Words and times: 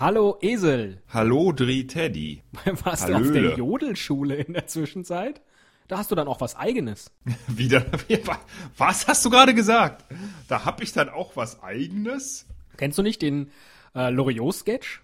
Hallo 0.00 0.38
Esel. 0.40 1.02
Hallo 1.10 1.52
Dri 1.52 1.86
Teddy. 1.86 2.42
Warst 2.84 3.06
du 3.06 3.14
auf 3.14 3.32
der 3.32 3.54
Jodelschule 3.54 4.36
in 4.36 4.54
der 4.54 4.66
Zwischenzeit? 4.66 5.42
Da 5.88 5.98
hast 5.98 6.10
du 6.10 6.14
dann 6.14 6.26
auch 6.26 6.40
was 6.40 6.56
eigenes. 6.56 7.12
Wieder? 7.48 7.84
Was 8.78 9.06
hast 9.06 9.22
du 9.26 9.28
gerade 9.28 9.52
gesagt? 9.52 10.06
Da 10.48 10.64
hab 10.64 10.80
ich 10.82 10.94
dann 10.94 11.10
auch 11.10 11.36
was 11.36 11.62
eigenes? 11.62 12.46
Kennst 12.78 12.96
du 12.96 13.02
nicht 13.02 13.20
den 13.20 13.50
äh, 13.94 14.08
Loriot-Sketch? 14.08 15.02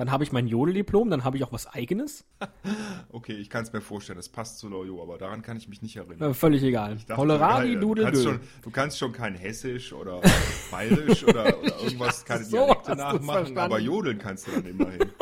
Dann 0.00 0.10
habe 0.10 0.24
ich 0.24 0.32
mein 0.32 0.46
Jodeldiplom, 0.46 1.10
dann 1.10 1.24
habe 1.24 1.36
ich 1.36 1.44
auch 1.44 1.52
was 1.52 1.66
eigenes. 1.66 2.24
okay, 3.12 3.34
ich 3.34 3.50
kann 3.50 3.64
es 3.64 3.72
mir 3.74 3.82
vorstellen, 3.82 4.16
das 4.16 4.30
passt 4.30 4.58
zu 4.58 4.70
Loriot, 4.70 5.02
aber 5.02 5.18
daran 5.18 5.42
kann 5.42 5.58
ich 5.58 5.68
mich 5.68 5.82
nicht 5.82 5.96
erinnern. 5.96 6.30
Äh, 6.30 6.32
völlig 6.32 6.62
egal. 6.62 6.96
Holleradi, 7.14 7.78
Dudel, 7.78 8.06
du, 8.06 8.10
kannst 8.10 8.24
schon, 8.24 8.40
du 8.62 8.70
kannst 8.70 8.98
schon 8.98 9.12
kein 9.12 9.34
Hessisch 9.34 9.92
oder 9.92 10.22
Bayerisch 10.70 11.22
oder, 11.24 11.58
oder 11.60 11.80
irgendwas, 11.82 12.24
keine 12.24 12.44
so 12.44 12.56
Dialekte 12.56 12.96
nachmachen, 12.96 13.58
aber 13.58 13.78
jodeln 13.78 14.16
kannst 14.16 14.46
du 14.46 14.52
dann 14.52 14.64
immerhin. 14.64 15.12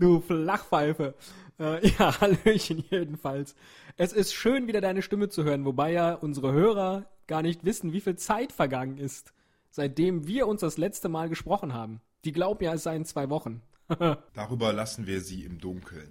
du 0.00 0.20
Flachpfeife. 0.20 1.14
Äh, 1.60 1.86
ja, 1.86 2.20
Hallöchen 2.20 2.82
jedenfalls. 2.90 3.54
Es 3.96 4.12
ist 4.12 4.34
schön, 4.34 4.66
wieder 4.66 4.80
deine 4.80 5.02
Stimme 5.02 5.28
zu 5.28 5.44
hören, 5.44 5.64
wobei 5.64 5.92
ja 5.92 6.14
unsere 6.14 6.52
Hörer 6.52 7.06
gar 7.28 7.42
nicht 7.42 7.64
wissen, 7.64 7.92
wie 7.92 8.00
viel 8.00 8.16
Zeit 8.16 8.50
vergangen 8.50 8.98
ist, 8.98 9.32
seitdem 9.70 10.26
wir 10.26 10.48
uns 10.48 10.62
das 10.62 10.76
letzte 10.76 11.08
Mal 11.08 11.28
gesprochen 11.28 11.72
haben. 11.72 12.00
Die 12.26 12.32
glauben 12.32 12.64
ja, 12.64 12.74
es 12.74 12.82
seien 12.82 13.04
zwei 13.04 13.30
Wochen. 13.30 13.62
Darüber 14.34 14.72
lassen 14.72 15.06
wir 15.06 15.20
sie 15.20 15.44
im 15.44 15.60
Dunkeln. 15.60 16.10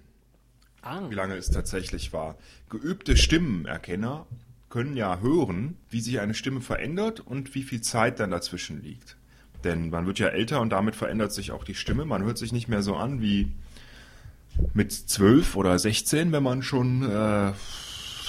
Ah. 0.80 1.10
Wie 1.10 1.14
lange 1.14 1.34
es 1.34 1.50
tatsächlich 1.50 2.14
war. 2.14 2.38
Geübte 2.70 3.18
Stimmenerkenner 3.18 4.26
können 4.70 4.96
ja 4.96 5.18
hören, 5.20 5.76
wie 5.90 6.00
sich 6.00 6.18
eine 6.18 6.32
Stimme 6.32 6.62
verändert 6.62 7.20
und 7.20 7.54
wie 7.54 7.62
viel 7.62 7.82
Zeit 7.82 8.18
dann 8.18 8.30
dazwischen 8.30 8.82
liegt. 8.82 9.18
Denn 9.62 9.90
man 9.90 10.06
wird 10.06 10.18
ja 10.18 10.28
älter 10.28 10.62
und 10.62 10.70
damit 10.70 10.96
verändert 10.96 11.32
sich 11.32 11.52
auch 11.52 11.64
die 11.64 11.74
Stimme. 11.74 12.06
Man 12.06 12.24
hört 12.24 12.38
sich 12.38 12.50
nicht 12.50 12.68
mehr 12.68 12.82
so 12.82 12.96
an 12.96 13.20
wie 13.20 13.52
mit 14.72 14.92
12 14.92 15.54
oder 15.54 15.78
16, 15.78 16.32
wenn 16.32 16.42
man 16.42 16.62
schon 16.62 17.02
äh, 17.02 17.52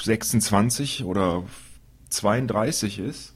26 0.03 1.05
oder 1.05 1.45
32 2.09 2.99
ist. 2.99 3.33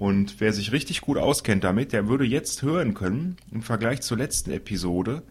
Und 0.00 0.40
wer 0.40 0.54
sich 0.54 0.72
richtig 0.72 1.02
gut 1.02 1.18
auskennt 1.18 1.62
damit, 1.62 1.92
der 1.92 2.08
würde 2.08 2.24
jetzt 2.24 2.62
hören 2.62 2.94
können, 2.94 3.36
im 3.52 3.60
Vergleich 3.60 4.00
zur 4.00 4.16
letzten 4.16 4.50
Episode, 4.50 5.22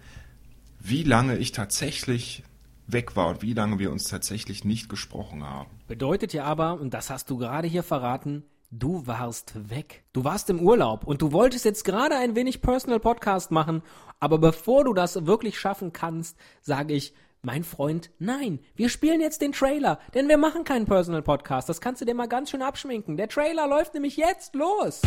wie 0.79 1.01
lange 1.01 1.39
ich 1.39 1.51
tatsächlich 1.51 2.43
weg 2.85 3.15
war 3.15 3.29
und 3.29 3.41
wie 3.41 3.53
lange 3.53 3.79
wir 3.79 3.91
uns 3.91 4.03
tatsächlich 4.03 4.65
nicht 4.65 4.87
gesprochen 4.87 5.43
haben. 5.43 5.71
Bedeutet 5.87 6.33
ja 6.33 6.43
aber, 6.43 6.79
und 6.79 6.93
das 6.93 7.09
hast 7.09 7.31
du 7.31 7.37
gerade 7.37 7.67
hier 7.67 7.81
verraten, 7.81 8.43
du 8.69 9.07
warst 9.07 9.71
weg. 9.71 10.03
Du 10.13 10.23
warst 10.23 10.51
im 10.51 10.59
Urlaub 10.59 11.03
und 11.03 11.23
du 11.23 11.31
wolltest 11.31 11.65
jetzt 11.65 11.83
gerade 11.83 12.15
ein 12.15 12.35
wenig 12.35 12.61
Personal 12.61 12.99
Podcast 12.99 13.49
machen, 13.49 13.81
aber 14.19 14.37
bevor 14.37 14.83
du 14.83 14.93
das 14.93 15.25
wirklich 15.25 15.59
schaffen 15.59 15.93
kannst, 15.93 16.37
sage 16.61 16.93
ich, 16.93 17.15
mein 17.41 17.63
Freund, 17.63 18.11
nein, 18.19 18.59
wir 18.75 18.89
spielen 18.89 19.21
jetzt 19.21 19.41
den 19.41 19.53
Trailer, 19.53 19.99
denn 20.13 20.27
wir 20.27 20.37
machen 20.37 20.63
keinen 20.63 20.85
Personal 20.85 21.21
Podcast. 21.21 21.69
Das 21.69 21.79
kannst 21.79 22.01
du 22.01 22.05
dir 22.05 22.13
mal 22.13 22.27
ganz 22.27 22.49
schön 22.49 22.61
abschminken. 22.61 23.15
Der 23.17 23.29
Trailer 23.29 23.67
läuft 23.67 23.93
nämlich 23.93 24.17
jetzt 24.17 24.55
los. 24.55 25.01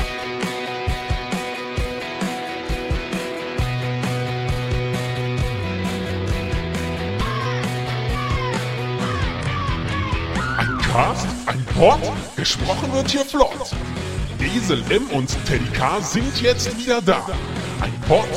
Ein 10.57 10.79
Cast, 10.79 11.27
ein 11.47 11.65
Pod, 11.75 12.01
gesprochen 12.37 12.93
wird 12.95 13.11
hier 13.11 13.25
flott. 13.25 13.75
Esel 14.41 14.83
M 14.91 15.07
und 15.11 15.29
Teddy 15.47 15.67
K 15.73 16.01
sind 16.01 16.41
jetzt 16.41 16.77
wieder 16.79 17.01
da. 17.03 17.27
Ein 17.83 17.93
Pod, 18.03 18.29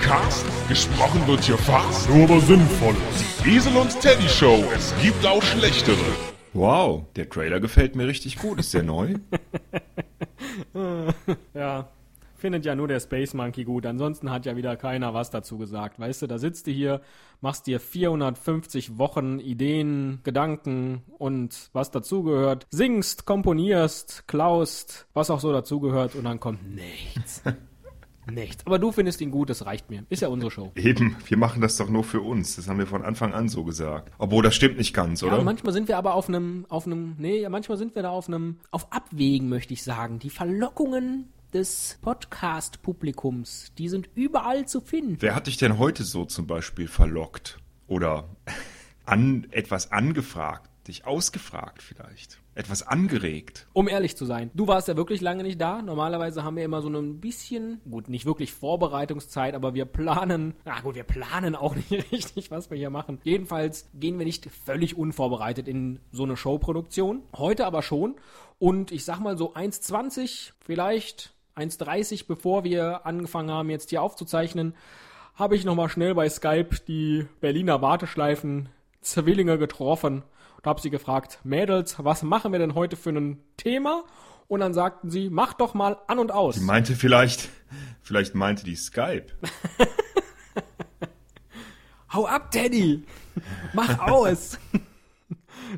Cast. 0.00 0.46
Gesprochen 0.66 1.26
wird 1.26 1.44
hier 1.44 1.58
fast, 1.58 2.08
nur 2.08 2.24
aber 2.24 2.40
sinnvoll. 2.40 2.94
Die 3.44 3.56
Esel 3.56 3.76
und 3.76 3.90
Teddy 4.00 4.26
Show. 4.26 4.64
Es 4.74 4.94
gibt 5.02 5.26
auch 5.26 5.42
schlechtere. 5.42 5.98
Wow, 6.54 7.04
der 7.14 7.28
Trailer 7.28 7.60
gefällt 7.60 7.96
mir 7.96 8.06
richtig 8.06 8.38
gut. 8.38 8.58
Ist 8.58 8.72
der 8.72 8.84
neu? 8.84 9.16
ja, 11.52 11.90
findet 12.38 12.64
ja 12.64 12.74
nur 12.74 12.88
der 12.88 13.00
Space 13.00 13.34
Monkey 13.34 13.64
gut. 13.64 13.84
Ansonsten 13.84 14.30
hat 14.30 14.46
ja 14.46 14.56
wieder 14.56 14.74
keiner 14.76 15.12
was 15.12 15.28
dazu 15.28 15.58
gesagt. 15.58 16.00
Weißt 16.00 16.22
du, 16.22 16.26
da 16.26 16.38
sitzt 16.38 16.66
du 16.66 16.70
hier, 16.70 17.02
machst 17.42 17.66
dir 17.66 17.80
450 17.80 18.96
Wochen 18.96 19.38
Ideen, 19.38 20.20
Gedanken 20.24 21.02
und 21.18 21.68
was 21.74 21.90
dazugehört, 21.90 22.66
singst, 22.70 23.26
komponierst, 23.26 24.26
klaust, 24.26 25.08
was 25.12 25.28
auch 25.28 25.40
so 25.40 25.52
dazugehört 25.52 26.14
und 26.14 26.24
dann 26.24 26.40
kommt 26.40 26.74
nichts. 26.74 27.42
Nichts. 28.30 28.66
Aber 28.66 28.78
du 28.78 28.92
findest 28.92 29.20
ihn 29.20 29.30
gut, 29.30 29.50
das 29.50 29.66
reicht 29.66 29.90
mir. 29.90 30.04
Ist 30.08 30.22
ja 30.22 30.28
unsere 30.28 30.50
Show. 30.50 30.72
Eben, 30.74 31.16
wir 31.26 31.36
machen 31.36 31.60
das 31.60 31.76
doch 31.76 31.88
nur 31.88 32.04
für 32.04 32.20
uns. 32.20 32.56
Das 32.56 32.68
haben 32.68 32.78
wir 32.78 32.86
von 32.86 33.02
Anfang 33.02 33.32
an 33.32 33.48
so 33.48 33.64
gesagt. 33.64 34.12
Obwohl, 34.18 34.42
das 34.42 34.54
stimmt 34.54 34.78
nicht 34.78 34.94
ganz, 34.94 35.22
oder? 35.22 35.38
Ja, 35.38 35.42
manchmal 35.42 35.72
sind 35.72 35.88
wir 35.88 35.96
aber 35.96 36.14
auf 36.14 36.28
einem, 36.28 36.66
auf 36.68 36.86
einem, 36.86 37.16
nee, 37.18 37.48
manchmal 37.48 37.78
sind 37.78 37.94
wir 37.94 38.02
da 38.02 38.10
auf 38.10 38.28
einem, 38.28 38.58
auf 38.70 38.92
Abwägen, 38.92 39.48
möchte 39.48 39.72
ich 39.72 39.82
sagen. 39.82 40.18
Die 40.18 40.30
Verlockungen 40.30 41.28
des 41.52 41.98
Podcast-Publikums, 42.02 43.72
die 43.78 43.88
sind 43.88 44.10
überall 44.14 44.66
zu 44.66 44.80
finden. 44.80 45.16
Wer 45.20 45.34
hat 45.34 45.46
dich 45.46 45.56
denn 45.56 45.78
heute 45.78 46.04
so 46.04 46.24
zum 46.24 46.46
Beispiel 46.46 46.88
verlockt? 46.88 47.58
Oder 47.86 48.28
an, 49.04 49.46
etwas 49.50 49.90
angefragt? 49.90 50.67
Dich 50.88 51.06
ausgefragt 51.06 51.82
vielleicht? 51.82 52.38
etwas 52.58 52.82
angeregt. 52.82 53.68
Um 53.72 53.86
ehrlich 53.86 54.16
zu 54.16 54.24
sein, 54.24 54.50
du 54.52 54.66
warst 54.66 54.88
ja 54.88 54.96
wirklich 54.96 55.20
lange 55.20 55.44
nicht 55.44 55.60
da. 55.60 55.80
Normalerweise 55.80 56.42
haben 56.42 56.56
wir 56.56 56.64
immer 56.64 56.82
so 56.82 56.88
ein 56.88 57.20
bisschen, 57.20 57.80
gut, 57.88 58.08
nicht 58.08 58.26
wirklich 58.26 58.52
Vorbereitungszeit, 58.52 59.54
aber 59.54 59.74
wir 59.74 59.84
planen, 59.84 60.54
na 60.64 60.80
gut, 60.80 60.96
wir 60.96 61.04
planen 61.04 61.54
auch 61.54 61.76
nicht 61.90 62.10
richtig, 62.10 62.50
was 62.50 62.68
wir 62.68 62.76
hier 62.76 62.90
machen. 62.90 63.20
Jedenfalls 63.22 63.88
gehen 63.94 64.18
wir 64.18 64.26
nicht 64.26 64.50
völlig 64.50 64.98
unvorbereitet 64.98 65.68
in 65.68 66.00
so 66.10 66.24
eine 66.24 66.36
Showproduktion. 66.36 67.22
Heute 67.36 67.64
aber 67.64 67.82
schon. 67.82 68.16
Und 68.58 68.90
ich 68.90 69.04
sag 69.04 69.20
mal 69.20 69.38
so 69.38 69.54
1,20, 69.54 70.50
vielleicht 70.58 71.34
1,30, 71.54 72.26
bevor 72.26 72.64
wir 72.64 73.06
angefangen 73.06 73.52
haben, 73.52 73.70
jetzt 73.70 73.90
hier 73.90 74.02
aufzuzeichnen, 74.02 74.74
habe 75.36 75.54
ich 75.54 75.64
nochmal 75.64 75.90
schnell 75.90 76.16
bei 76.16 76.28
Skype 76.28 76.70
die 76.88 77.24
Berliner 77.40 77.82
Warteschleifen 77.82 78.68
Zwillinge 79.00 79.58
getroffen 79.58 80.24
und 80.58 80.66
habe 80.66 80.80
sie 80.80 80.90
gefragt, 80.90 81.38
Mädels, 81.44 81.96
was 81.98 82.22
machen 82.22 82.52
wir 82.52 82.58
denn 82.58 82.74
heute 82.74 82.96
für 82.96 83.10
ein 83.10 83.40
Thema? 83.56 84.04
Und 84.48 84.60
dann 84.60 84.74
sagten 84.74 85.10
sie, 85.10 85.30
mach 85.30 85.54
doch 85.54 85.74
mal 85.74 85.98
an 86.06 86.18
und 86.18 86.32
aus. 86.32 86.56
Die 86.56 86.62
meinte 86.62 86.94
vielleicht, 86.94 87.48
vielleicht 88.02 88.34
meinte 88.34 88.64
die 88.64 88.76
Skype. 88.76 89.26
Hau 92.12 92.26
ab, 92.26 92.50
Teddy! 92.50 93.04
Mach 93.74 93.98
aus! 94.00 94.58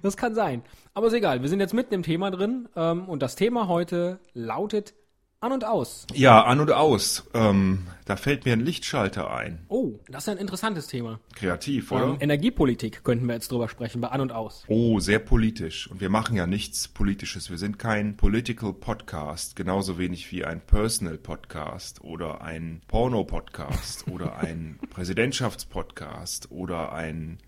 das 0.03 0.17
kann 0.17 0.35
sein. 0.35 0.63
Aber 0.95 1.09
ist 1.09 1.13
egal, 1.13 1.43
wir 1.43 1.49
sind 1.49 1.61
jetzt 1.61 1.75
mitten 1.75 1.93
im 1.93 2.03
Thema 2.03 2.31
drin 2.31 2.69
ähm, 2.77 3.09
und 3.09 3.23
das 3.23 3.37
Thema 3.37 3.69
heute 3.69 4.21
lautet 4.33 4.95
an 5.43 5.53
und 5.53 5.65
aus. 5.65 6.07
Ja, 6.13 6.45
an 6.45 6.61
und 6.61 6.71
aus. 6.71 7.25
Ähm, 7.33 7.87
da 8.05 8.17
fällt 8.17 8.45
mir 8.45 8.53
ein 8.53 8.61
Lichtschalter 8.61 9.33
ein. 9.33 9.61
Oh, 9.69 9.95
das 10.07 10.25
ist 10.25 10.29
ein 10.29 10.37
interessantes 10.37 10.87
Thema. 10.87 11.19
Kreativ, 11.35 11.91
oder? 11.93 12.09
Ähm, 12.09 12.17
Energiepolitik 12.21 13.03
könnten 13.05 13.25
wir 13.27 13.35
jetzt 13.35 13.51
drüber 13.51 13.71
sprechen, 13.71 14.03
bei 14.03 14.09
an 14.09 14.21
und 14.21 14.33
aus. 14.33 14.65
Oh, 14.69 15.01
sehr 15.01 15.19
politisch. 15.19 15.91
Und 15.91 16.03
wir 16.03 16.11
machen 16.11 16.37
ja 16.37 16.47
nichts 16.47 16.89
Politisches. 16.89 17.49
Wir 17.49 17.57
sind 17.57 17.79
kein 17.79 18.19
Political 18.19 18.75
Podcast, 18.75 19.57
genauso 19.57 19.97
wenig 19.97 20.31
wie 20.31 20.45
ein 20.45 20.61
Personal 20.61 21.17
Podcast 21.17 22.05
oder 22.05 22.43
ein 22.43 22.83
Porno 22.87 23.25
Podcast 23.25 24.09
oder 24.09 24.37
ein 24.41 24.79
Präsidentschaftspodcast 24.91 26.51
oder 26.51 26.93
ein 26.93 27.39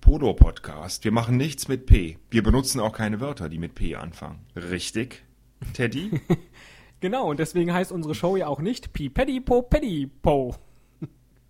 Podo-Podcast. 0.00 1.04
Wir 1.04 1.12
machen 1.12 1.36
nichts 1.36 1.68
mit 1.68 1.84
P. 1.84 2.18
Wir 2.30 2.42
benutzen 2.42 2.80
auch 2.80 2.92
keine 2.92 3.20
Wörter, 3.20 3.50
die 3.50 3.58
mit 3.58 3.74
P 3.74 3.96
anfangen. 3.96 4.46
Richtig, 4.56 5.24
Teddy? 5.74 6.22
Genau, 7.04 7.28
und 7.28 7.38
deswegen 7.38 7.70
heißt 7.70 7.92
unsere 7.92 8.14
Show 8.14 8.34
ja 8.34 8.46
auch 8.46 8.60
nicht 8.60 8.94
Pipeddy 8.94 9.42
Po 9.42 9.60
Peddy 9.60 10.06
Po. 10.06 10.54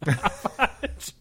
Falsch. 0.02 1.14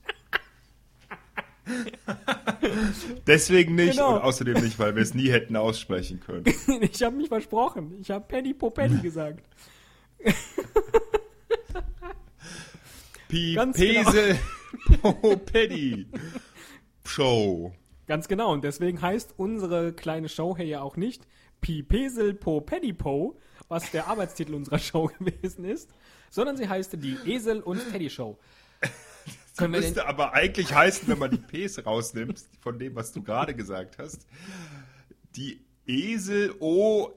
Deswegen 3.27 3.75
nicht 3.75 3.91
genau. 3.91 4.15
und 4.15 4.23
außerdem 4.23 4.63
nicht, 4.63 4.79
weil 4.79 4.95
wir 4.95 5.03
es 5.03 5.13
nie 5.13 5.29
hätten 5.29 5.55
aussprechen 5.55 6.19
können. 6.19 6.45
ich 6.81 7.03
habe 7.03 7.15
mich 7.15 7.27
versprochen. 7.27 7.95
Ich 8.01 8.09
habe 8.09 8.25
Penny 8.27 8.55
Po 8.55 8.71
Penny 8.71 9.03
gesagt. 9.03 9.45
Pipesel 13.27 14.39
genau. 14.87 15.11
Po 15.13 15.37
Penny 15.37 16.07
Show. 17.05 17.71
Ganz 18.07 18.27
genau. 18.27 18.51
Und 18.51 18.63
deswegen 18.63 18.99
heißt 18.99 19.35
unsere 19.37 19.93
kleine 19.93 20.27
Show 20.27 20.57
hier 20.57 20.65
ja 20.65 20.81
auch 20.81 20.97
nicht 20.97 21.27
Pipesel 21.61 22.33
Po 22.33 22.61
Penny 22.61 22.93
Po, 22.93 23.37
was 23.69 23.91
der 23.91 24.07
Arbeitstitel 24.07 24.53
unserer 24.53 24.79
Show 24.79 25.07
gewesen 25.19 25.65
ist, 25.65 25.89
sondern 26.29 26.57
sie 26.57 26.67
heißt 26.67 26.93
die 26.93 27.17
Esel 27.25 27.61
und 27.61 27.91
Teddy 27.91 28.09
Show. 28.09 28.37
Das 29.55 29.67
müsste 29.67 30.07
aber 30.07 30.33
eigentlich 30.33 30.73
heißen, 30.73 31.07
wenn 31.07 31.19
man 31.19 31.29
die 31.29 31.37
Ps 31.67 31.85
rausnimmt, 31.85 32.43
von 32.59 32.79
dem, 32.79 32.95
was 32.95 33.11
du 33.11 33.21
gerade 33.21 33.53
gesagt 33.53 33.99
hast, 33.99 34.25
die 35.35 35.61
Esel 35.85 36.55
O 36.59 37.13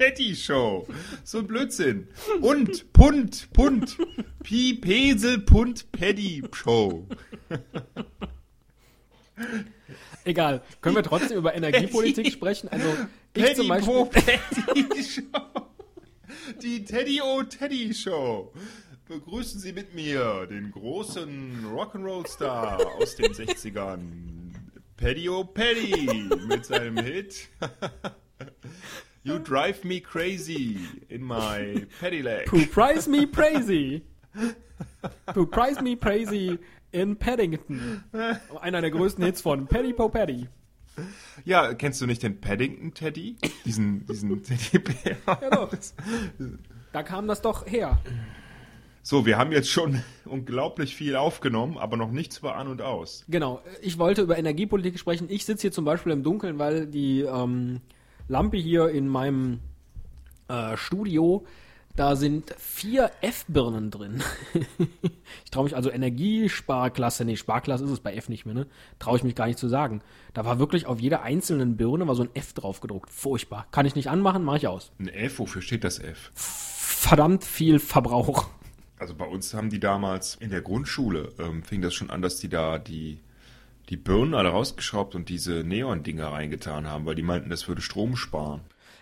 Petty 0.00 0.34
Show. 0.34 0.86
So 1.24 1.40
ein 1.40 1.46
Blödsinn. 1.46 2.08
Und 2.40 2.90
Punt, 2.94 3.52
Punt. 3.52 3.98
Pi, 4.42 4.72
Pesel, 4.72 5.40
Punt, 5.40 5.92
Paddy 5.92 6.42
Show. 6.54 7.06
Egal. 10.24 10.62
Können 10.80 10.96
wir 10.96 11.02
trotzdem 11.02 11.36
über 11.36 11.54
Energiepolitik 11.54 12.32
sprechen? 12.32 12.68
Also, 12.68 12.86
ich 13.34 13.42
Paddy 13.42 13.54
zum 13.54 13.68
Beispiel. 13.68 14.06
Paddy 14.06 15.02
Show. 15.04 15.66
Die 16.62 16.84
Teddy 16.84 17.20
O 17.22 17.42
Teddy 17.42 17.94
Show. 17.94 18.52
Begrüßen 19.08 19.60
Sie 19.60 19.72
mit 19.72 19.94
mir 19.94 20.46
den 20.46 20.70
großen 20.70 21.64
Rock'n'Roll-Star 21.66 22.78
aus 22.96 23.16
den 23.16 23.32
60ern. 23.32 24.52
Paddy 24.96 25.28
O 25.28 25.44
Paddy 25.44 26.28
mit 26.46 26.64
seinem 26.66 26.98
Hit. 26.98 27.48
You 29.22 29.38
drive 29.38 29.84
me 29.84 30.00
crazy 30.00 30.78
in 31.10 31.22
my 31.22 31.86
Pedelec. 32.00 32.48
Who 32.50 32.64
price 32.66 33.06
me 33.06 33.26
crazy? 33.26 34.02
Who 35.34 35.44
price 35.44 35.82
me 35.82 35.94
crazy 35.94 36.58
in 36.92 37.16
Paddington? 37.16 38.02
Einer 38.62 38.80
der 38.80 38.90
größten 38.90 39.22
Hits 39.22 39.42
von 39.42 39.66
Paddy 39.66 39.92
Po 39.92 40.08
Paddy. 40.08 40.48
Ja, 41.44 41.74
kennst 41.74 42.00
du 42.00 42.06
nicht 42.06 42.22
den 42.22 42.40
Paddington 42.40 42.94
Teddy? 42.94 43.36
Diesen, 43.64 44.06
diesen 44.06 44.42
Teddybär? 44.42 45.16
Ja, 45.26 45.50
doch. 45.50 45.70
Da 46.92 47.02
kam 47.02 47.26
das 47.26 47.40
doch 47.40 47.66
her. 47.66 47.98
So, 49.02 49.24
wir 49.24 49.38
haben 49.38 49.50
jetzt 49.50 49.70
schon 49.70 50.02
unglaublich 50.26 50.94
viel 50.94 51.16
aufgenommen, 51.16 51.78
aber 51.78 51.96
noch 51.96 52.10
nichts 52.10 52.38
über 52.38 52.56
An 52.56 52.68
und 52.68 52.82
Aus. 52.82 53.24
Genau. 53.28 53.62
Ich 53.80 53.98
wollte 53.98 54.22
über 54.22 54.36
Energiepolitik 54.36 54.98
sprechen. 54.98 55.28
Ich 55.30 55.46
sitze 55.46 55.62
hier 55.62 55.72
zum 55.72 55.84
Beispiel 55.84 56.12
im 56.12 56.22
Dunkeln, 56.22 56.58
weil 56.58 56.86
die 56.86 57.22
ähm, 57.22 57.80
Lampe 58.28 58.58
hier 58.58 58.90
in 58.90 59.08
meinem 59.08 59.60
äh, 60.48 60.76
Studio, 60.76 61.46
da 61.96 62.16
sind 62.16 62.54
vier 62.58 63.10
F-Birnen 63.20 63.90
drin. 63.90 64.22
ich 65.44 65.50
traue 65.50 65.64
mich 65.64 65.76
also 65.76 65.90
Energiesparklasse, 65.90 67.24
nee, 67.24 67.36
Sparklasse 67.36 67.84
ist 67.84 67.90
es 67.90 68.00
bei 68.00 68.14
F 68.14 68.28
nicht 68.28 68.46
mehr, 68.46 68.54
ne? 68.54 68.66
Traue 68.98 69.16
ich 69.16 69.24
mich 69.24 69.34
gar 69.34 69.46
nicht 69.46 69.58
zu 69.58 69.68
sagen. 69.68 70.00
Da 70.32 70.44
war 70.44 70.58
wirklich 70.58 70.86
auf 70.86 71.00
jeder 71.00 71.22
einzelnen 71.22 71.76
Birne 71.76 72.06
war 72.06 72.14
so 72.14 72.22
ein 72.22 72.30
F 72.34 72.52
drauf 72.52 72.80
gedruckt. 72.80 73.10
Furchtbar. 73.10 73.66
Kann 73.70 73.86
ich 73.86 73.94
nicht 73.94 74.08
anmachen, 74.08 74.44
mache 74.44 74.58
ich 74.58 74.66
aus. 74.68 74.92
Ein 74.98 75.08
F, 75.08 75.38
wofür 75.40 75.62
steht 75.62 75.84
das 75.84 75.98
F? 75.98 76.30
Verdammt 76.34 77.44
viel 77.44 77.78
Verbrauch. 77.78 78.48
Also 78.98 79.14
bei 79.14 79.24
uns 79.26 79.54
haben 79.54 79.70
die 79.70 79.80
damals 79.80 80.36
in 80.36 80.50
der 80.50 80.60
Grundschule, 80.60 81.32
ähm, 81.38 81.62
fing 81.62 81.80
das 81.80 81.94
schon 81.94 82.10
an, 82.10 82.22
dass 82.22 82.36
die 82.36 82.48
da 82.48 82.78
die 82.78 83.20
die 83.90 83.96
Birnen 83.96 84.34
alle 84.34 84.50
rausgeschraubt 84.50 85.16
und 85.16 85.28
diese 85.28 85.64
Neon-Dinger 85.64 86.28
reingetan 86.28 86.86
haben, 86.86 87.06
weil 87.06 87.16
die 87.16 87.22
meinten, 87.22 87.50
das 87.50 87.66
würde 87.66 87.82
Strom 87.82 88.16
sparen. 88.16 88.60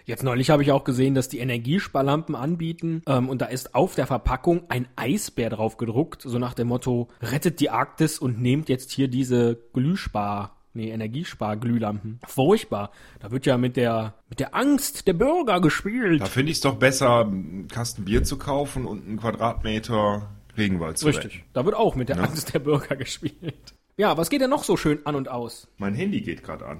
Jetzt 0.08 0.22
neulich 0.22 0.48
habe 0.48 0.62
ich 0.62 0.72
auch 0.72 0.84
gesehen, 0.84 1.14
dass 1.14 1.28
die 1.28 1.38
Energiesparlampen 1.38 2.34
anbieten 2.34 3.02
ähm, 3.06 3.28
und 3.28 3.42
da 3.42 3.44
ist 3.44 3.74
auf 3.74 3.94
der 3.94 4.06
Verpackung 4.06 4.62
ein 4.70 4.88
Eisbär 4.96 5.50
drauf 5.50 5.76
gedruckt, 5.76 6.22
so 6.22 6.38
nach 6.38 6.54
dem 6.54 6.68
Motto, 6.68 7.08
rettet 7.20 7.60
die 7.60 7.68
Arktis 7.68 8.18
und 8.18 8.40
nehmt 8.40 8.70
jetzt 8.70 8.90
hier 8.90 9.08
diese 9.08 9.58
Glühspar 9.74 10.56
nee, 10.72 10.90
Energiesparglühlampen. 10.90 12.20
Furchtbar. 12.26 12.90
Da 13.20 13.30
wird 13.32 13.44
ja 13.44 13.58
mit 13.58 13.76
der, 13.76 14.14
mit 14.30 14.40
der 14.40 14.54
Angst 14.54 15.06
der 15.06 15.12
Bürger 15.12 15.60
gespielt. 15.60 16.22
Da 16.22 16.24
finde 16.24 16.52
ich 16.52 16.56
es 16.56 16.62
doch 16.62 16.76
besser, 16.76 17.26
einen 17.26 17.68
Kasten 17.68 18.06
Bier 18.06 18.24
zu 18.24 18.38
kaufen 18.38 18.86
und 18.86 19.06
einen 19.06 19.18
Quadratmeter 19.18 20.30
Regenwald 20.56 20.96
zu 20.96 21.04
Richtig. 21.04 21.34
Retten. 21.34 21.44
Da 21.52 21.66
wird 21.66 21.76
auch 21.76 21.96
mit 21.96 22.08
der 22.08 22.16
ja? 22.16 22.22
Angst 22.22 22.54
der 22.54 22.60
Bürger 22.60 22.96
gespielt. 22.96 23.74
Ja, 23.98 24.16
was 24.16 24.30
geht 24.30 24.40
denn 24.40 24.48
noch 24.48 24.64
so 24.64 24.78
schön 24.78 25.00
an 25.04 25.16
und 25.16 25.28
aus? 25.28 25.68
Mein 25.76 25.92
Handy 25.92 26.22
geht 26.22 26.42
gerade 26.42 26.64
an. 26.64 26.78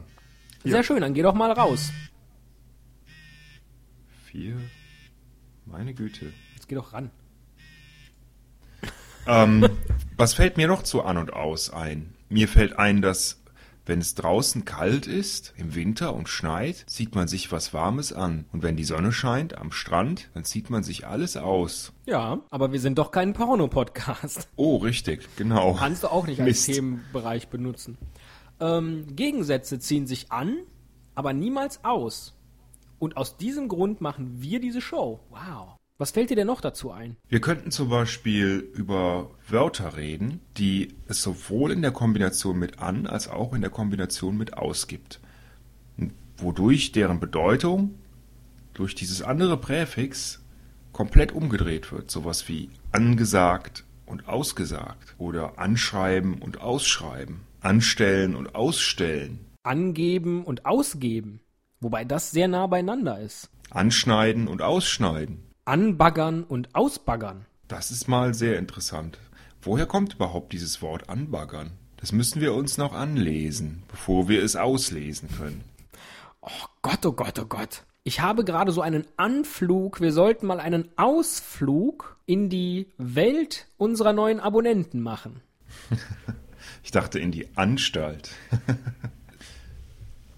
Hier. 0.62 0.72
Sehr 0.72 0.82
schön, 0.82 1.02
dann 1.02 1.12
geh 1.12 1.20
doch 1.20 1.34
mal 1.34 1.52
raus. 1.52 1.92
Vier. 4.30 4.56
Meine 5.64 5.94
Güte. 5.94 6.34
Jetzt 6.54 6.68
geh 6.68 6.74
doch 6.74 6.92
ran. 6.92 7.10
Ähm, 9.26 9.66
was 10.18 10.34
fällt 10.34 10.58
mir 10.58 10.68
noch 10.68 10.82
zu 10.82 11.02
an 11.02 11.16
und 11.16 11.32
aus 11.32 11.70
ein? 11.70 12.12
Mir 12.28 12.46
fällt 12.46 12.78
ein, 12.78 13.00
dass 13.00 13.42
wenn 13.86 14.00
es 14.00 14.14
draußen 14.14 14.66
kalt 14.66 15.06
ist, 15.06 15.54
im 15.56 15.74
Winter 15.74 16.14
und 16.14 16.28
schneit, 16.28 16.76
zieht 16.88 17.14
man 17.14 17.26
sich 17.26 17.50
was 17.52 17.72
Warmes 17.72 18.12
an. 18.12 18.44
Und 18.52 18.62
wenn 18.62 18.76
die 18.76 18.84
Sonne 18.84 19.12
scheint 19.12 19.56
am 19.56 19.72
Strand, 19.72 20.28
dann 20.34 20.44
zieht 20.44 20.68
man 20.68 20.82
sich 20.82 21.06
alles 21.06 21.38
aus. 21.38 21.94
Ja, 22.04 22.40
aber 22.50 22.70
wir 22.70 22.80
sind 22.80 22.98
doch 22.98 23.12
kein 23.12 23.32
Porno-Podcast. 23.32 24.46
Oh, 24.56 24.76
richtig, 24.76 25.26
genau. 25.36 25.72
Kannst 25.72 26.02
du 26.02 26.08
auch 26.08 26.26
nicht 26.26 26.42
als 26.42 26.66
Themenbereich 26.66 27.48
benutzen. 27.48 27.96
Ähm, 28.60 29.06
Gegensätze 29.16 29.78
ziehen 29.78 30.06
sich 30.06 30.30
an, 30.30 30.58
aber 31.14 31.32
niemals 31.32 31.82
aus. 31.82 32.34
Und 32.98 33.16
aus 33.16 33.36
diesem 33.36 33.68
Grund 33.68 34.00
machen 34.00 34.40
wir 34.40 34.60
diese 34.60 34.80
Show. 34.80 35.20
Wow. 35.30 35.76
Was 35.98 36.12
fällt 36.12 36.30
dir 36.30 36.36
denn 36.36 36.46
noch 36.46 36.60
dazu 36.60 36.92
ein? 36.92 37.16
Wir 37.28 37.40
könnten 37.40 37.72
zum 37.72 37.88
Beispiel 37.88 38.70
über 38.74 39.30
Wörter 39.48 39.96
reden, 39.96 40.40
die 40.56 40.94
es 41.08 41.22
sowohl 41.22 41.72
in 41.72 41.82
der 41.82 41.90
Kombination 41.90 42.56
mit 42.56 42.78
an 42.78 43.08
als 43.08 43.28
auch 43.28 43.52
in 43.52 43.62
der 43.62 43.70
Kombination 43.70 44.36
mit 44.36 44.54
aus 44.54 44.86
gibt. 44.86 45.20
Wodurch 46.36 46.92
deren 46.92 47.18
Bedeutung 47.18 47.96
durch 48.74 48.94
dieses 48.94 49.22
andere 49.22 49.56
Präfix 49.56 50.40
komplett 50.92 51.32
umgedreht 51.32 51.90
wird. 51.90 52.12
Sowas 52.12 52.48
wie 52.48 52.70
angesagt 52.92 53.84
und 54.06 54.28
ausgesagt 54.28 55.16
oder 55.18 55.58
anschreiben 55.58 56.40
und 56.40 56.60
ausschreiben, 56.60 57.40
anstellen 57.60 58.36
und 58.36 58.54
ausstellen. 58.54 59.40
Angeben 59.64 60.44
und 60.44 60.64
ausgeben. 60.64 61.40
Wobei 61.80 62.04
das 62.04 62.30
sehr 62.30 62.48
nah 62.48 62.66
beieinander 62.66 63.20
ist. 63.20 63.50
Anschneiden 63.70 64.48
und 64.48 64.62
ausschneiden. 64.62 65.42
Anbaggern 65.64 66.44
und 66.44 66.74
Ausbaggern. 66.74 67.46
Das 67.68 67.90
ist 67.90 68.08
mal 68.08 68.34
sehr 68.34 68.58
interessant. 68.58 69.18
Woher 69.60 69.86
kommt 69.86 70.14
überhaupt 70.14 70.52
dieses 70.52 70.80
Wort 70.80 71.08
anbaggern? 71.10 71.72
Das 71.98 72.12
müssen 72.12 72.40
wir 72.40 72.54
uns 72.54 72.78
noch 72.78 72.94
anlesen, 72.94 73.82
bevor 73.88 74.28
wir 74.28 74.42
es 74.42 74.56
auslesen 74.56 75.28
können. 75.36 75.64
Oh 76.40 76.66
Gott, 76.82 77.04
oh 77.04 77.12
Gott, 77.12 77.38
oh 77.38 77.44
Gott. 77.44 77.82
Ich 78.04 78.20
habe 78.20 78.44
gerade 78.44 78.72
so 78.72 78.80
einen 78.80 79.04
Anflug. 79.16 80.00
Wir 80.00 80.12
sollten 80.12 80.46
mal 80.46 80.60
einen 80.60 80.88
Ausflug 80.96 82.16
in 82.24 82.48
die 82.48 82.86
Welt 82.96 83.66
unserer 83.76 84.14
neuen 84.14 84.40
Abonnenten 84.40 85.02
machen. 85.02 85.42
ich 86.82 86.90
dachte 86.90 87.18
in 87.18 87.32
die 87.32 87.54
Anstalt. 87.56 88.30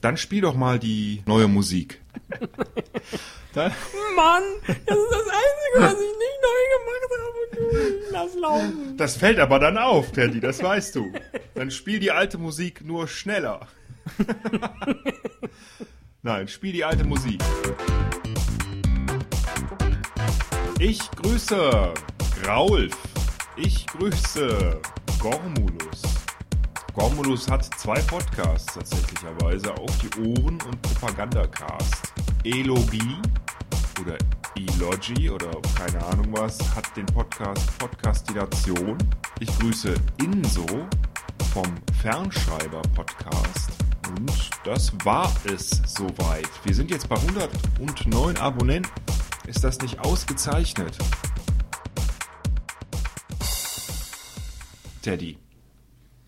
Dann 0.00 0.16
spiel 0.16 0.40
doch 0.40 0.54
mal 0.54 0.78
die 0.78 1.22
neue 1.26 1.48
Musik. 1.48 2.00
Dann 3.52 3.72
Mann, 4.16 4.42
das 4.66 4.76
ist 4.76 5.10
das 5.10 5.26
Einzige, 5.26 5.76
was 5.76 5.92
ich 5.94 5.98
nicht 5.98 6.40
neu 6.42 6.62
gemacht 6.78 7.10
habe. 7.10 7.30
Lass 8.12 8.34
laufen. 8.34 8.96
Das 8.96 9.16
fällt 9.16 9.38
aber 9.40 9.58
dann 9.58 9.76
auf, 9.76 10.12
Teddy, 10.12 10.38
das 10.40 10.62
weißt 10.62 10.94
du. 10.94 11.12
Dann 11.54 11.70
spiel 11.70 11.98
die 11.98 12.12
alte 12.12 12.38
Musik 12.38 12.82
nur 12.84 13.08
schneller. 13.08 13.66
Nein, 16.22 16.48
spiel 16.48 16.72
die 16.72 16.84
alte 16.84 17.04
Musik. 17.04 17.42
Ich 20.78 21.00
grüße 21.10 21.92
Raulf. 22.46 22.96
Ich 23.56 23.86
grüße 23.86 24.80
Gormulus. 25.18 26.19
Gormulus 26.94 27.48
hat 27.48 27.64
zwei 27.78 28.00
Podcasts 28.02 28.74
tatsächlicherweise 28.74 29.72
auf 29.74 29.90
die 29.98 30.20
Ohren 30.20 30.60
und 30.62 30.82
Propagandacast. 30.82 32.12
Elogie 32.44 33.16
oder 34.00 34.18
Elogy 34.56 35.30
oder 35.30 35.50
keine 35.76 36.04
Ahnung 36.06 36.26
was 36.32 36.58
hat 36.74 36.96
den 36.96 37.06
Podcast 37.06 37.78
Podcastination. 37.78 38.98
Ich 39.38 39.48
grüße 39.58 39.94
Inso 40.22 40.66
vom 41.52 41.66
Fernschreiber 42.02 42.82
Podcast. 42.94 43.70
Und 44.08 44.50
das 44.64 44.92
war 45.04 45.32
es 45.44 45.70
soweit. 45.86 46.48
Wir 46.64 46.74
sind 46.74 46.90
jetzt 46.90 47.08
bei 47.08 47.16
109 47.16 48.36
Abonnenten. 48.38 48.90
Ist 49.46 49.62
das 49.62 49.80
nicht 49.80 50.00
ausgezeichnet? 50.00 50.98
Teddy. 55.02 55.38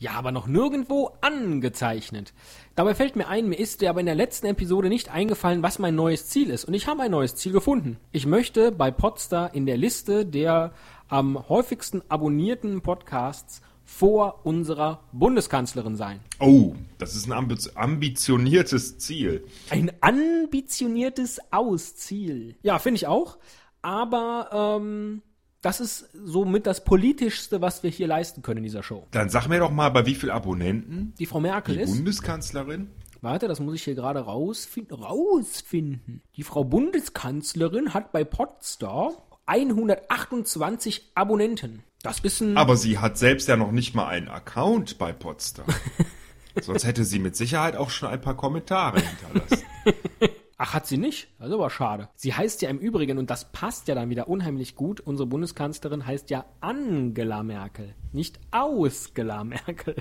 Ja, 0.02 0.14
aber 0.14 0.32
noch 0.32 0.48
nirgendwo 0.48 1.12
angezeichnet. 1.20 2.34
Dabei 2.74 2.96
fällt 2.96 3.14
mir 3.14 3.28
ein, 3.28 3.48
mir 3.48 3.54
ist 3.54 3.80
dir 3.82 3.88
aber 3.88 4.00
in 4.00 4.06
der 4.06 4.16
letzten 4.16 4.48
Episode 4.48 4.88
nicht 4.88 5.10
eingefallen, 5.12 5.62
was 5.62 5.78
mein 5.78 5.94
neues 5.94 6.28
Ziel 6.28 6.50
ist. 6.50 6.64
Und 6.64 6.74
ich 6.74 6.88
habe 6.88 7.02
ein 7.02 7.12
neues 7.12 7.36
Ziel 7.36 7.52
gefunden. 7.52 7.98
Ich 8.10 8.26
möchte 8.26 8.72
bei 8.72 8.90
Podstar 8.90 9.54
in 9.54 9.64
der 9.64 9.76
Liste 9.76 10.26
der 10.26 10.72
am 11.06 11.48
häufigsten 11.48 12.02
abonnierten 12.08 12.80
Podcasts 12.80 13.62
vor 13.84 14.40
unserer 14.44 15.04
Bundeskanzlerin 15.12 15.94
sein. 15.94 16.18
Oh, 16.40 16.74
das 16.98 17.14
ist 17.14 17.30
ein 17.30 17.56
ambitioniertes 17.76 18.98
Ziel. 18.98 19.46
Ein 19.70 19.92
ambitioniertes 20.00 21.38
Ausziel. 21.52 22.56
Ja, 22.62 22.80
finde 22.80 22.96
ich 22.96 23.06
auch. 23.06 23.38
Aber 23.82 24.80
ähm, 24.80 25.22
das 25.62 25.80
ist 25.80 26.10
somit 26.12 26.66
das 26.66 26.84
Politischste, 26.84 27.60
was 27.60 27.82
wir 27.82 27.90
hier 27.90 28.06
leisten 28.06 28.42
können 28.42 28.58
in 28.58 28.64
dieser 28.64 28.82
Show. 28.82 29.06
Dann 29.12 29.28
sag 29.28 29.48
mir 29.48 29.60
doch 29.60 29.70
mal, 29.70 29.88
bei 29.88 30.04
wie 30.06 30.14
vielen 30.14 30.32
Abonnenten 30.32 31.14
die 31.18 31.26
Frau 31.26 31.40
Merkel 31.40 31.76
die 31.76 31.82
ist. 31.82 31.94
Bundeskanzlerin 31.94 32.90
Warte, 33.22 33.46
das 33.46 33.60
muss 33.60 33.74
ich 33.74 33.84
hier 33.84 33.94
gerade 33.94 34.18
rausfinden. 34.18 34.96
Rausfinden. 34.96 36.22
Die 36.34 36.42
Frau 36.42 36.64
Bundeskanzlerin 36.64 37.94
hat 37.94 38.10
bei 38.10 38.24
Podstar 38.24 39.12
128 39.46 41.12
Abonnenten. 41.14 41.84
Das 42.02 42.18
ist 42.18 42.40
ein. 42.40 42.56
Aber 42.56 42.76
sie 42.76 42.98
hat 42.98 43.16
selbst 43.16 43.46
ja 43.46 43.56
noch 43.56 43.70
nicht 43.70 43.94
mal 43.94 44.08
einen 44.08 44.26
Account 44.26 44.98
bei 44.98 45.12
Podstar. 45.12 45.66
Sonst 46.60 46.84
hätte 46.84 47.04
sie 47.04 47.20
mit 47.20 47.36
Sicherheit 47.36 47.76
auch 47.76 47.90
schon 47.90 48.08
ein 48.08 48.20
paar 48.20 48.36
Kommentare 48.36 49.00
hinterlassen. 49.00 49.66
Ach, 50.64 50.74
hat 50.74 50.86
sie 50.86 50.96
nicht? 50.96 51.26
Das 51.40 51.48
ist 51.48 51.54
aber 51.54 51.70
schade. 51.70 52.08
Sie 52.14 52.34
heißt 52.34 52.62
ja 52.62 52.70
im 52.70 52.78
Übrigen, 52.78 53.18
und 53.18 53.30
das 53.30 53.50
passt 53.50 53.88
ja 53.88 53.96
dann 53.96 54.10
wieder 54.10 54.28
unheimlich 54.28 54.76
gut, 54.76 55.00
unsere 55.00 55.26
Bundeskanzlerin 55.26 56.06
heißt 56.06 56.30
ja 56.30 56.44
Angela 56.60 57.42
Merkel, 57.42 57.96
nicht 58.12 58.38
Ausgela 58.52 59.42
Merkel. 59.42 59.96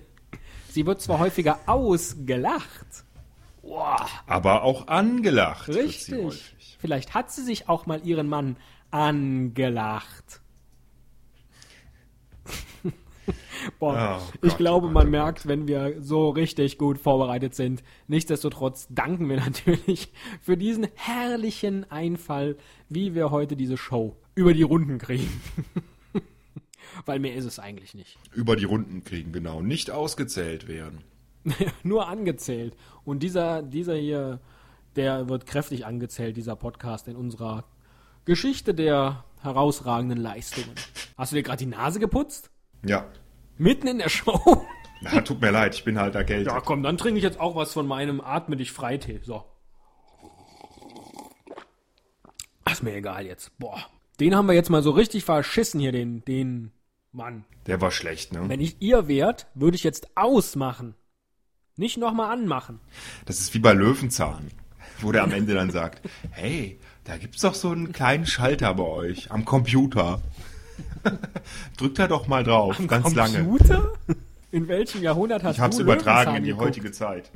Sie 0.69 0.85
wird 0.85 1.01
zwar 1.01 1.17
häufiger 1.17 1.57
ausgelacht. 1.65 3.05
Boah. 3.63 4.05
Aber 4.27 4.61
auch 4.61 4.87
angelacht. 4.87 5.67
Richtig. 5.67 6.53
Vielleicht 6.77 7.15
hat 7.15 7.31
sie 7.31 7.41
sich 7.41 7.67
auch 7.67 7.87
mal 7.87 8.05
ihren 8.05 8.27
Mann 8.27 8.55
angelacht. 8.91 10.41
Boah, 13.79 14.21
oh 14.21 14.45
ich 14.45 14.57
glaube, 14.57 14.89
man 14.89 15.09
merkt, 15.09 15.47
wenn 15.47 15.67
wir 15.67 16.01
so 16.01 16.29
richtig 16.29 16.77
gut 16.77 16.97
vorbereitet 16.97 17.55
sind. 17.55 17.83
Nichtsdestotrotz 18.07 18.87
danken 18.89 19.29
wir 19.29 19.37
natürlich 19.45 20.11
für 20.41 20.57
diesen 20.57 20.87
herrlichen 20.95 21.89
Einfall, 21.91 22.57
wie 22.89 23.15
wir 23.15 23.31
heute 23.31 23.55
diese 23.55 23.77
Show 23.77 24.15
über 24.35 24.53
die 24.53 24.63
Runden 24.63 24.97
kriegen. 24.97 25.41
Weil 27.05 27.19
mehr 27.19 27.35
ist 27.35 27.45
es 27.45 27.59
eigentlich 27.59 27.93
nicht. 27.93 28.17
Über 28.33 28.55
die 28.55 28.65
Runden 28.65 29.03
kriegen, 29.03 29.31
genau. 29.31 29.61
Nicht 29.61 29.91
ausgezählt 29.91 30.67
werden. 30.67 30.99
Nur 31.83 32.07
angezählt. 32.07 32.75
Und 33.03 33.23
dieser, 33.23 33.63
dieser 33.63 33.95
hier, 33.95 34.39
der 34.95 35.29
wird 35.29 35.45
kräftig 35.45 35.85
angezählt, 35.85 36.37
dieser 36.37 36.55
Podcast 36.55 37.07
in 37.07 37.15
unserer 37.15 37.65
Geschichte 38.25 38.73
der 38.73 39.23
herausragenden 39.41 40.19
Leistungen. 40.19 40.75
Hast 41.17 41.31
du 41.31 41.35
dir 41.35 41.43
gerade 41.43 41.57
die 41.57 41.65
Nase 41.65 41.99
geputzt? 41.99 42.51
Ja. 42.85 43.05
Mitten 43.61 43.87
in 43.87 43.99
der 43.99 44.09
Show? 44.09 44.65
Na, 45.01 45.21
tut 45.21 45.39
mir 45.39 45.51
leid, 45.51 45.75
ich 45.75 45.83
bin 45.83 45.99
halt 45.99 46.15
erkältet. 46.15 46.47
Ja, 46.47 46.61
komm, 46.61 46.81
dann 46.81 46.97
trinke 46.97 47.19
ich 47.19 47.23
jetzt 47.23 47.39
auch 47.39 47.55
was 47.55 47.73
von 47.73 47.85
meinem 47.85 48.19
Atme 48.19 48.57
dich 48.57 48.71
Freitee. 48.71 49.19
So. 49.23 49.45
ist 52.71 52.81
mir 52.81 52.95
egal 52.95 53.27
jetzt. 53.27 53.55
Boah. 53.59 53.85
Den 54.19 54.35
haben 54.35 54.47
wir 54.47 54.55
jetzt 54.55 54.71
mal 54.71 54.81
so 54.81 54.89
richtig 54.89 55.25
verschissen 55.25 55.79
hier, 55.79 55.91
den, 55.91 56.25
den 56.25 56.71
Mann. 57.11 57.45
Der 57.67 57.79
war 57.81 57.91
schlecht, 57.91 58.33
ne? 58.33 58.49
Wenn 58.49 58.61
ich 58.61 58.81
ihr 58.81 59.07
wärt, 59.07 59.45
würde 59.53 59.75
ich 59.75 59.83
jetzt 59.83 60.09
ausmachen. 60.15 60.95
Nicht 61.75 61.97
nochmal 61.97 62.31
anmachen. 62.31 62.79
Das 63.25 63.39
ist 63.39 63.53
wie 63.53 63.59
bei 63.59 63.73
Löwenzahn, 63.73 64.49
wo 65.01 65.11
der 65.11 65.23
am 65.23 65.31
Ende 65.31 65.53
dann 65.53 65.69
sagt, 65.69 66.01
hey, 66.31 66.79
da 67.03 67.17
gibt's 67.17 67.41
doch 67.41 67.53
so 67.53 67.69
einen 67.69 67.91
kleinen 67.91 68.25
Schalter 68.25 68.73
bei 68.73 68.83
euch 68.83 69.29
am 69.29 69.45
Computer. 69.45 70.19
Drückt 71.77 71.99
da 71.99 72.07
doch 72.07 72.27
mal 72.27 72.43
drauf, 72.43 72.79
Am 72.79 72.87
ganz 72.87 73.03
Computer? 73.03 73.75
lange. 73.75 73.87
In 74.51 74.67
welchem 74.67 75.01
Jahrhundert 75.01 75.43
hast 75.43 75.55
ich 75.55 75.61
hab's 75.61 75.77
du 75.77 75.83
übertragen 75.83 76.35
in 76.35 76.43
die 76.43 76.49
geguckt? 76.49 76.67
heutige 76.67 76.91
Zeit. 76.91 77.31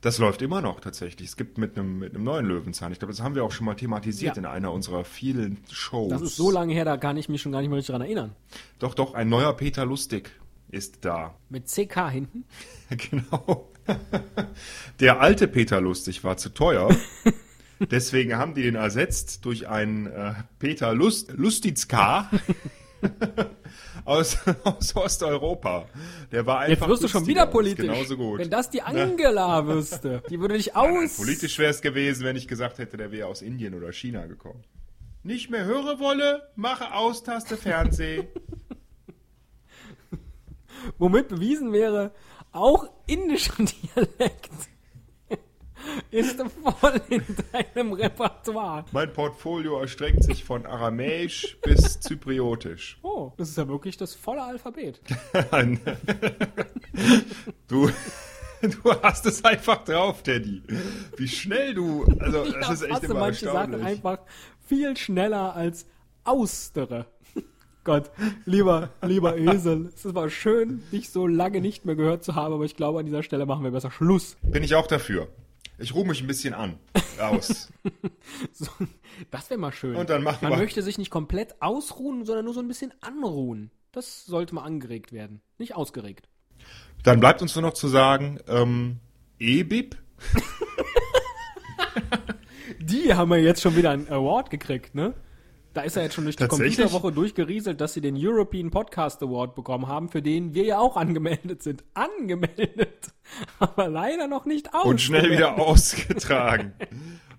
Das 0.00 0.18
läuft 0.18 0.42
immer 0.42 0.60
noch 0.60 0.78
tatsächlich. 0.80 1.28
Es 1.28 1.36
gibt 1.36 1.58
mit 1.58 1.76
einem, 1.76 1.98
mit 1.98 2.14
einem 2.14 2.22
neuen 2.22 2.46
Löwenzahn. 2.46 2.92
Ich 2.92 3.00
glaube, 3.00 3.12
das 3.12 3.20
haben 3.20 3.34
wir 3.34 3.44
auch 3.44 3.50
schon 3.50 3.66
mal 3.66 3.74
thematisiert 3.74 4.36
ja. 4.36 4.42
in 4.42 4.46
einer 4.46 4.72
unserer 4.72 5.04
vielen 5.04 5.58
Shows. 5.70 6.10
Das 6.10 6.22
ist 6.22 6.36
so 6.36 6.50
lange 6.50 6.72
her, 6.72 6.84
da 6.84 6.96
kann 6.96 7.16
ich 7.16 7.28
mich 7.28 7.42
schon 7.42 7.50
gar 7.50 7.60
nicht 7.60 7.70
mehr 7.70 7.82
daran 7.82 8.02
erinnern. 8.02 8.34
Doch, 8.78 8.94
doch, 8.94 9.14
ein 9.14 9.28
neuer 9.28 9.52
Peter 9.54 9.84
Lustig 9.84 10.30
ist 10.70 11.04
da. 11.04 11.34
Mit 11.48 11.66
CK 11.66 12.10
hinten? 12.10 12.44
genau. 13.10 13.68
Der 15.00 15.20
alte 15.20 15.48
Peter 15.48 15.80
Lustig 15.80 16.22
war 16.22 16.36
zu 16.36 16.50
teuer. 16.50 16.88
Deswegen 17.80 18.36
haben 18.36 18.54
die 18.54 18.62
den 18.62 18.74
ersetzt 18.74 19.44
durch 19.44 19.68
einen 19.68 20.06
äh, 20.06 20.34
Peter 20.58 20.94
Lust, 20.94 21.32
Lustitzka 21.32 22.30
aus, 24.04 24.38
aus 24.64 24.96
Osteuropa. 24.96 25.86
Der 26.32 26.46
war 26.46 26.60
einfach. 26.60 26.86
Jetzt 26.86 26.90
wirst 26.90 27.04
du 27.04 27.08
schon 27.08 27.26
wieder 27.26 27.46
politisch. 27.46 27.86
Genauso 27.86 28.16
gut. 28.16 28.40
Wenn 28.40 28.50
das 28.50 28.70
die 28.70 28.82
Angela 28.82 29.66
wüsste, 29.66 30.22
die 30.28 30.40
würde 30.40 30.56
dich 30.56 30.74
aus. 30.74 31.18
Ja, 31.18 31.24
politisch 31.24 31.58
wäre 31.58 31.70
es 31.70 31.80
gewesen, 31.80 32.24
wenn 32.24 32.36
ich 32.36 32.48
gesagt 32.48 32.78
hätte, 32.78 32.96
der 32.96 33.12
wäre 33.12 33.28
aus 33.28 33.42
Indien 33.42 33.74
oder 33.74 33.92
China 33.92 34.26
gekommen. 34.26 34.64
Nicht 35.22 35.50
mehr 35.50 35.64
höre 35.64 35.98
wolle, 35.98 36.48
mache 36.56 36.94
aus, 36.94 37.22
Taste 37.22 37.56
Fernseh. 37.56 38.28
Womit 40.98 41.28
bewiesen 41.28 41.72
wäre, 41.72 42.12
auch 42.52 42.88
indischer 43.06 43.54
Dialekt 43.58 44.50
ist 46.10 46.42
voll 46.62 47.00
in 47.08 47.22
deinem 47.52 47.92
Repertoire. 47.92 48.84
Mein 48.92 49.12
Portfolio 49.12 49.80
erstreckt 49.80 50.24
sich 50.24 50.44
von 50.44 50.66
Aramäisch 50.66 51.58
bis 51.62 52.00
Zypriotisch. 52.00 52.98
Oh, 53.02 53.32
das 53.36 53.50
ist 53.50 53.58
ja 53.58 53.68
wirklich 53.68 53.96
das 53.96 54.14
volle 54.14 54.42
Alphabet. 54.42 55.00
du, 57.68 57.90
du 58.62 59.02
hast 59.02 59.26
es 59.26 59.44
einfach 59.44 59.84
drauf, 59.84 60.22
Teddy. 60.22 60.62
Wie 61.16 61.28
schnell 61.28 61.74
du, 61.74 62.04
also 62.18 62.44
das 62.44 62.54
ja, 62.54 62.72
ist 62.72 62.82
echt 62.82 63.02
immer 63.04 63.14
manche 63.14 63.46
Sachen 63.46 63.82
einfach 63.82 64.20
viel 64.66 64.96
schneller 64.96 65.54
als 65.54 65.86
Austere. 66.24 67.06
Gott, 67.84 68.10
lieber, 68.44 68.90
lieber 69.00 69.38
Esel, 69.38 69.90
es 69.94 70.14
war 70.14 70.28
schön, 70.28 70.82
dich 70.92 71.08
so 71.08 71.26
lange 71.26 71.62
nicht 71.62 71.86
mehr 71.86 71.96
gehört 71.96 72.22
zu 72.22 72.34
haben, 72.34 72.52
aber 72.52 72.64
ich 72.64 72.76
glaube, 72.76 72.98
an 72.98 73.06
dieser 73.06 73.22
Stelle 73.22 73.46
machen 73.46 73.64
wir 73.64 73.70
besser 73.70 73.90
Schluss. 73.90 74.36
Bin 74.42 74.62
ich 74.62 74.74
auch 74.74 74.86
dafür. 74.86 75.28
Ich 75.78 75.94
ruhe 75.94 76.06
mich 76.06 76.20
ein 76.20 76.26
bisschen 76.26 76.54
an. 76.54 76.78
Aus. 77.20 77.68
so, 78.52 78.66
das 79.30 79.48
wäre 79.48 79.60
mal 79.60 79.72
schön. 79.72 79.94
Und 79.94 80.10
dann 80.10 80.22
machen 80.22 80.40
Man 80.42 80.52
wir. 80.52 80.58
möchte 80.58 80.82
sich 80.82 80.98
nicht 80.98 81.10
komplett 81.10 81.62
ausruhen, 81.62 82.24
sondern 82.24 82.44
nur 82.44 82.54
so 82.54 82.60
ein 82.60 82.68
bisschen 82.68 82.92
anruhen. 83.00 83.70
Das 83.92 84.26
sollte 84.26 84.54
mal 84.54 84.64
angeregt 84.64 85.12
werden, 85.12 85.40
nicht 85.56 85.76
ausgeregt. 85.76 86.28
Dann 87.04 87.20
bleibt 87.20 87.42
uns 87.42 87.54
nur 87.54 87.62
noch 87.62 87.74
zu 87.74 87.88
sagen, 87.88 88.40
ähm, 88.48 88.98
EBIP. 89.38 89.96
Die 92.80 93.14
haben 93.14 93.30
wir 93.30 93.38
jetzt 93.38 93.62
schon 93.62 93.76
wieder 93.76 93.90
einen 93.90 94.08
Award 94.08 94.50
gekriegt, 94.50 94.94
ne? 94.94 95.14
Da 95.78 95.84
ist 95.84 95.96
er 95.96 96.02
jetzt 96.02 96.16
schon 96.16 96.24
durch 96.24 96.34
die 96.34 96.48
Computerwoche 96.48 97.12
durchgerieselt, 97.12 97.80
dass 97.80 97.94
sie 97.94 98.00
den 98.00 98.16
European 98.18 98.72
Podcast 98.72 99.22
Award 99.22 99.54
bekommen 99.54 99.86
haben, 99.86 100.08
für 100.08 100.20
den 100.20 100.52
wir 100.52 100.64
ja 100.64 100.80
auch 100.80 100.96
angemeldet 100.96 101.62
sind. 101.62 101.84
Angemeldet. 101.94 103.12
Aber 103.60 103.86
leider 103.86 104.26
noch 104.26 104.44
nicht 104.44 104.74
aus. 104.74 104.84
Und 104.84 105.00
schnell 105.00 105.30
wieder 105.30 105.56
ausgetragen. 105.56 106.72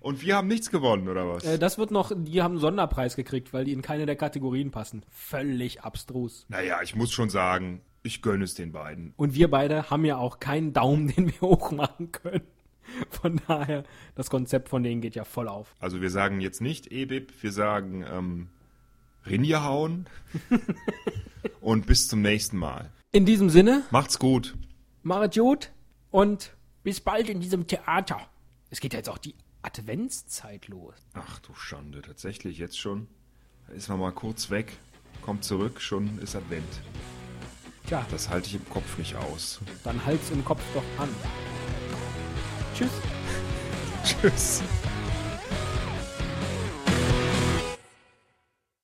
Und 0.00 0.22
wir 0.22 0.36
haben 0.36 0.48
nichts 0.48 0.70
gewonnen, 0.70 1.06
oder 1.08 1.28
was? 1.28 1.44
Äh, 1.44 1.58
das 1.58 1.76
wird 1.76 1.90
noch, 1.90 2.12
die 2.16 2.40
haben 2.40 2.52
einen 2.52 2.60
Sonderpreis 2.60 3.14
gekriegt, 3.14 3.52
weil 3.52 3.66
die 3.66 3.74
in 3.74 3.82
keine 3.82 4.06
der 4.06 4.16
Kategorien 4.16 4.70
passen. 4.70 5.04
Völlig 5.10 5.82
abstrus. 5.82 6.46
Naja, 6.48 6.80
ich 6.82 6.96
muss 6.96 7.12
schon 7.12 7.28
sagen, 7.28 7.82
ich 8.02 8.22
gönne 8.22 8.44
es 8.44 8.54
den 8.54 8.72
beiden. 8.72 9.12
Und 9.18 9.34
wir 9.34 9.50
beide 9.50 9.90
haben 9.90 10.06
ja 10.06 10.16
auch 10.16 10.40
keinen 10.40 10.72
Daumen, 10.72 11.08
den 11.14 11.26
wir 11.26 11.42
hochmachen 11.42 12.10
können. 12.10 12.46
Von 13.10 13.40
daher, 13.46 13.84
das 14.14 14.30
Konzept 14.30 14.68
von 14.68 14.82
denen 14.82 15.00
geht 15.00 15.14
ja 15.14 15.24
voll 15.24 15.48
auf. 15.48 15.74
Also 15.78 16.00
wir 16.00 16.10
sagen 16.10 16.40
jetzt 16.40 16.60
nicht 16.60 16.90
EBIP, 16.92 17.32
wir 17.42 17.52
sagen 17.52 18.04
ähm, 18.10 18.48
Rinje 19.26 19.64
hauen. 19.64 20.06
und 21.60 21.86
bis 21.86 22.08
zum 22.08 22.22
nächsten 22.22 22.56
Mal. 22.56 22.90
In 23.12 23.26
diesem 23.26 23.50
Sinne. 23.50 23.84
Macht's 23.90 24.18
gut. 24.18 24.56
Macht's 25.02 25.36
gut 25.36 25.70
und 26.10 26.54
bis 26.82 27.00
bald 27.00 27.28
in 27.28 27.40
diesem 27.40 27.66
Theater. 27.66 28.20
Es 28.70 28.80
geht 28.80 28.92
ja 28.92 28.98
jetzt 28.98 29.08
auch 29.08 29.18
die 29.18 29.34
Adventszeit 29.62 30.68
los. 30.68 30.94
Ach 31.14 31.38
du 31.40 31.54
Schande, 31.54 32.02
tatsächlich 32.02 32.58
jetzt 32.58 32.78
schon. 32.78 33.08
Da 33.66 33.74
ist 33.74 33.88
man 33.88 34.00
mal 34.00 34.12
kurz 34.12 34.50
weg, 34.50 34.76
kommt 35.22 35.44
zurück, 35.44 35.80
schon 35.80 36.18
ist 36.20 36.34
Advent. 36.34 36.80
Tja. 37.86 38.06
Das 38.10 38.30
halte 38.30 38.48
ich 38.48 38.54
im 38.54 38.68
Kopf 38.68 38.98
nicht 38.98 39.16
aus. 39.16 39.60
Dann 39.84 40.04
halt's 40.06 40.30
im 40.30 40.44
Kopf 40.44 40.62
doch 40.74 40.84
an. 41.02 41.08
Tschüss. 42.80 42.90
Tschüss. 44.04 44.62